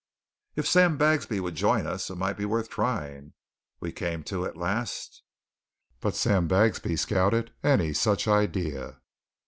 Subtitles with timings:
[0.55, 3.33] "If Sam Bagsby would join us, it might be worth trying,"
[3.79, 5.21] we came to at last.
[5.99, 8.97] But Sam Bagsby scouted any such idea.